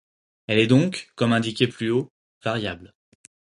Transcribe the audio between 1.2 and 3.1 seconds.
indiqué plus haut, variable.